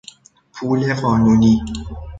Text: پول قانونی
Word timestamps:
پول 0.53 0.93
قانونی 0.93 1.59